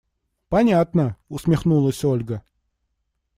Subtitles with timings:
[0.49, 2.41] Понятно!– усмехнулась Ольга.